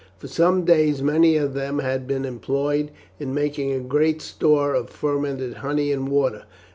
[0.17, 4.89] For some days many of them had been employed in making a great store of
[4.89, 6.45] fermented honey and water.